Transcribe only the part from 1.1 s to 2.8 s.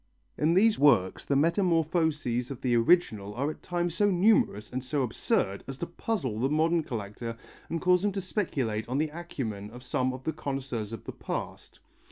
the metamorphoses of the